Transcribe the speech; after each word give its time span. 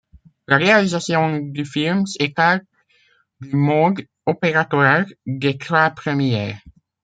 La 0.47 0.57
réalisation 0.57 1.37
du 1.37 1.63
film 1.63 2.07
s'écarte 2.07 2.63
du 3.39 3.55
mode 3.55 4.03
opératoire 4.25 5.05
des 5.27 5.59
trois 5.59 5.91
premiers'. 5.91 6.55